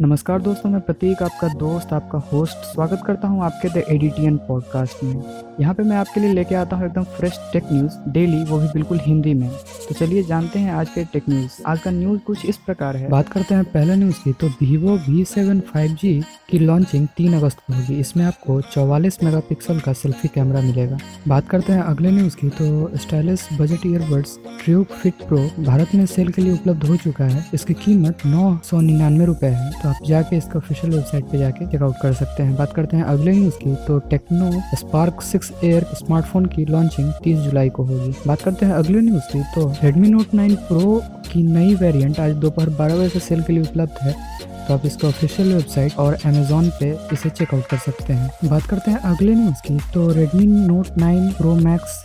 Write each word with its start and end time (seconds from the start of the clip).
नमस्कार 0.00 0.40
दोस्तों, 0.40 0.70
मैं 0.70 0.80
प्रतीक, 0.80 1.22
आपका 1.22 1.48
दोस्त, 1.48 1.92
आपका 1.92 2.18
होस्ट 2.18 2.56
स्वागत 2.56 3.02
करता 3.06 3.28
हूँ 3.28 3.42
आपके 3.44 3.68
द 3.68 3.82
एडिटियन 3.90 4.36
पॉडकास्ट 4.36 5.02
में। 5.04 5.22
यहाँ 5.60 5.74
पे 5.74 5.82
मैं 5.82 5.96
आपके 5.96 6.20
लिए 6.20 6.32
लेके 6.32 6.54
आता 6.54 6.76
हूँ 6.76 6.86
एकदम 6.86 7.02
फ्रेश 7.16 7.38
टेक 7.52 7.64
न्यूज़ 7.72 7.96
डेली 8.08 8.42
वो 8.44 8.58
भी 8.58 8.66
बिल्कुल 8.66 9.00
हिंदी 9.02 9.34
में। 9.34 9.48
तो 9.88 9.94
चलिए 9.94 10.22
जानते 10.22 10.58
हैं 10.58 10.72
आज 10.72 10.88
के 10.88 11.04
टेक 11.04 11.28
न्यूज़ 11.28 11.62
आज 11.66 11.80
का 11.80 11.90
न्यूज़ 11.90 12.20
कुछ 12.20 12.46
इस 12.46 12.56
प्रकार 12.56 12.96
है। 12.96 13.08
बात 13.08 13.28
करते 13.28 13.54
हैं 13.54 13.64
पहले 13.64 13.96
न्यूज़ 13.96 14.22
की 14.24 14.32
तो 14.32 14.48
Vivo 14.48 14.96
V 15.08 15.24
seven 15.24 15.60
five 15.60 15.90
G 15.92 16.22
की 16.50 16.58
लॉन्चिंग 16.58 17.06
तीन 17.16 17.34
अगस्त 17.34 17.58
को 17.58 17.72
होगी। 17.72 17.98
इसमें 18.00 18.24
आपको 18.24 18.60
चौवालीस 18.60 19.22
मेगा 19.22 19.40
का 19.80 19.92
सेल्फी 19.92 20.28
कैमरा 20.28 20.60
मिलेगा। 20.60 20.98
बात 21.28 21.48
करते 21.48 21.72
हैं 21.72 21.82
अगले 21.82 22.10
न्यूज़ 22.10 22.36
की 22.36 22.48
तो 22.48 22.96
stylish 22.96 23.48
budget 23.60 23.86
earbuds 23.86 24.38
Truke 24.64 24.88
fit 24.92 25.14
pro 25.28 25.64
Bharat 25.64 25.94
में 25.94 26.04
सेल 26.06 26.28
के 26.28 26.42
लिए 26.42 26.52
उपलब्ध 26.52 26.84
हो 26.84 26.96
चुका 26.96 27.24
है। 27.24 27.46
इसकी 27.54 27.74
कीमत 27.74 28.26
नौ 28.26 28.58
सौ 28.64 28.80
निन्यानवे 28.80 29.24
रुपए 29.24 29.46
है। 29.46 29.70
तो 29.82 29.89
आप 29.90 29.98
जाके 30.06 30.36
इसका 30.36 30.58
ऑफिशियल 30.58 30.92
वेबसाइट 30.94 31.24
पे 31.24 31.38
जाके 31.38 31.66
चेकआउट 31.66 31.94
कर 32.02 32.12
सकते 32.14 32.42
हैं। 32.42 32.56
बात 32.56 32.72
करते 32.72 32.96
हैं 32.96 33.04
अगले 33.04 33.32
न्यूज़ 33.32 33.58
की 33.58 33.74
तो 33.86 33.98
Tecno 34.10 34.50
Spark 34.76 35.22
six 35.22 35.52
air 35.64 35.84
smartphone 35.94 36.46
की 36.46 36.64
लॉन्चिंग 36.64 37.12
30 37.24 37.38
जुलाई 37.38 37.68
को 37.68 37.82
होगी। 37.84 38.14
बात 38.26 38.42
करते 38.42 38.66
हैं 38.66 38.72
अगले 38.72 39.00
न्यूज़ 39.00 39.32
की 39.32 39.42
तो 39.54 39.68
रेडमी 39.82 40.08
नोट 40.08 40.34
नाइन 40.34 40.54
प्रो 40.68 41.02
की 41.32 41.42
नई 41.42 41.74
वेरियंट 41.74 42.20
आज 42.20 42.34
दोपहर 42.36 42.70
बारह 42.78 42.96
बजे 42.96 43.08
से 43.08 43.20
सेल 43.20 43.42
के 43.42 43.52
लिए 43.52 43.62
उपलब्ध 43.62 44.02
है। 44.02 44.12
तो 44.12 44.49
आप 44.72 44.86
इसका 44.86 45.08
ऑफिशियल 45.08 45.52
वेबसाइट 45.52 45.96
और 45.98 46.14
अमेजोन 46.26 46.68
पे 46.80 46.90
इसे 47.12 47.30
चेकआउट 47.30 47.66
कर 47.66 47.76
सकते 47.76 48.12
हैं। 48.12 48.30
बात 48.44 48.62
करते 48.62 48.90
हैं 48.90 48.98
अगले 49.06 49.34
न्यूज़ 49.34 49.62
की 49.66 49.78
तो 49.94 50.10
रेडमी 50.12 50.46
नोट 50.46 50.86
9 50.98 51.32
प्रो 51.38 51.54
मैक्स 51.56 52.02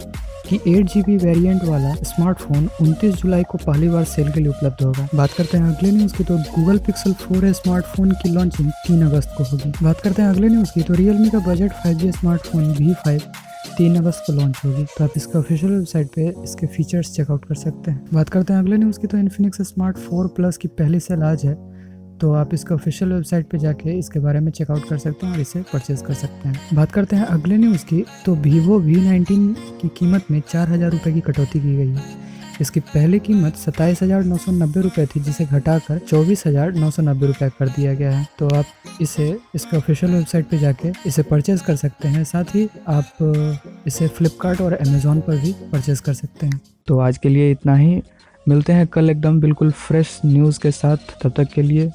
कि 0.49 0.59
एट 0.67 0.85
जी 0.85 1.01
वेरियंट 1.01 1.63
वाला 1.63 1.93
स्मार्टफ़ोन 1.95 2.67
29 2.81 3.15
जुलाई 3.15 3.43
को 3.43 3.57
पहली 3.57 3.89
बार 3.89 4.03
सेल 4.03 4.31
के 4.31 4.39
लिए 4.39 4.49
उपलब्ध 4.49 4.83
होगा। 4.83 5.07
बात 5.15 5.31
करते 5.37 5.57
हैं 5.57 5.75
अगले 5.75 5.91
न्यूज़ 5.91 6.15
की 6.15 6.23
तो 6.23 6.37
गूगल 6.37 6.77
पिक्सल 6.87 7.13
4 7.23 7.51
स्मार्टफ़ोन 7.53 8.11
की 8.11 8.29
लॉन्चिंग 8.29 8.69
तीन 8.87 9.01
अगस्त 9.05 9.33
को 9.37 9.43
होगी। 9.43 9.71
बात 9.83 10.01
करते 10.01 10.21
हैं 10.21 10.29
अगले 10.29 10.47
न्यूज़ 10.47 10.71
की 10.73 10.81
तो 10.81 10.93
रियलमी 10.93 11.29
का 11.29 11.39
budget 11.47 11.71
5G 11.83 12.11
smartphone 12.11 12.71
V 12.71 12.93
five 12.93 13.21
तीन 13.77 13.95
अगस्त 13.95 14.23
को 14.27 14.33
लॉन्च 14.33 14.61
होगी। 14.65 14.83
तो 14.97 15.03
आप 15.03 15.13
इसका 15.17 15.39
ऑफिशियल 15.39 15.71
वेबसाइट 15.71 16.09
पे 16.15 16.27
इसके 16.43 16.67
फीचर्स 16.67 17.11
चेकआउट 17.13 17.45
कर 17.45 17.55
सकते 17.55 17.91
हैं। 17.91 18.05
बात 18.13 18.29
करते 18.29 18.53
हैं 18.53 18.59
अगले 18.59 18.77
न्यूज़ 18.77 18.99
की 18.99 19.07
तो 19.07 19.17
इन्फिनिक्स 19.17 19.61
स्मार्ट 19.69 19.97
फोर 19.99 20.27
प्लस 20.27 20.57
की 20.57 20.67
पहली 20.67 20.99
सेल 20.99 21.23
आज 21.23 21.45
है। 21.45 21.57
तो 22.21 22.31
आप 22.33 22.53
इसके 22.53 22.73
ऑफिशियल 22.73 23.11
वेबसाइट 23.13 23.47
पे 23.49 23.57
जाके 23.57 23.97
इसके 23.99 24.19
बारे 24.19 24.39
में 24.39 24.51
चेकआउट 24.51 24.87
कर 24.89 24.97
सकते 24.97 25.25
हैं 25.25 25.33
और 25.33 25.39
इसे 25.39 25.61
परचेज 25.73 26.01
कर 26.01 26.13
सकते 26.15 26.49
हैं। 26.49 26.75
बात 26.75 26.91
करते 26.91 27.15
हैं 27.15 27.25
अगले 27.25 27.57
न्यूज़ 27.57 27.85
की 27.85 28.03
तो 28.25 28.35
वीवो 28.37 28.79
वी 28.79 28.95
नाइनटीन 28.97 29.53
की 29.81 29.87
कीमत 29.97 30.31
में 30.31 30.41
चार 30.43 30.69
हज़ार 30.69 30.91
रुपये 30.91 31.13
की 31.13 31.21
कटौती 31.21 31.59
की 31.59 31.75
गई 31.75 31.89
है। 31.89 32.23
इसकी 32.61 32.79
पहली 32.79 33.19
कीमत 33.19 33.55
सत्ताईस 33.55 34.01
हज़ार 34.03 34.23
नौ 34.23 34.37
सौ 34.37 34.51
नब्बे 34.53 34.81
रुपये 34.81 35.05
थी, 35.05 35.19
जिसे 35.19 35.45
घटाकर 35.45 35.97
चौबीस 35.99 36.45
हज़ार 36.47 36.73
नौ 36.73 36.89
सौ 36.91 37.01
नब्बे 37.03 37.27
रुपये 37.27 37.49
कर 37.59 37.69
दिया 37.69 37.93
गया 37.93 38.11
है। 38.11 38.25
तो 38.39 38.47
आप 38.49 38.65
इसे, 39.01 39.27
इसके 39.55 39.77
ऑफिशियल 39.77 40.13
वेबसाइट 40.13 40.45
पे 40.49 40.57
जाके 40.57 40.91
इसे 41.07 41.23
परचेज 41.23 41.61
कर 41.61 41.75
सकते 41.75 42.07
हैं, 42.07 42.23
साथ 42.23 42.55
ही 42.55 42.67
आप 42.87 43.83
इसे 43.87 44.07
फ्लिपकार्ट 44.09 44.61
और 44.61 44.73
अमेज़ोन 44.75 45.19
पर 45.21 45.39
भी 45.39 45.53
परचेज 45.71 45.99
कर 45.99 46.13
सकते 46.13 46.45
हैं। 46.45 46.61
तो 46.87 46.99
आज 46.99 47.17
के 47.17 47.29
लिए 47.29 47.51
इतना 47.51 47.75
ही। 47.75 48.01
मिलते 48.47 48.73
हैं 48.73 48.87
कल 48.87 49.09
एकदम 49.09 49.39
बिल्कुल 49.39 49.71
फ्रेश 49.71 50.21
न्यूज़ 50.25 50.59
के 50.59 50.71
साथ। 50.71 50.97
तब 51.23 51.33
तक 51.37 51.47
के 51.53 51.61
लिए 51.61 51.91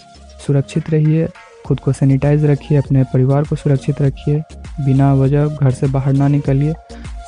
सुरक्षित 0.46 0.90
रहिए, 0.90 1.28
खुद 1.66 1.80
को 1.80 1.92
सैनिटाइज 1.92 2.44
रखिए, 2.44 2.78
अपने 2.78 3.04
परिवार 3.04 3.42
को 3.42 3.56
सुरक्षित 3.56 4.02
रखिए, 4.02 4.42
बिना 4.80 5.14
वजह 5.14 5.46
घर 5.46 5.70
से 5.70 5.86
बाहर 5.86 6.12
ना 6.12 6.28
निकलिए। 6.28 6.74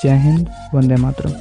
जय 0.02 0.16
हिंद, 0.16 0.48
वंदे 0.74 0.96
मातरम। 0.96 1.32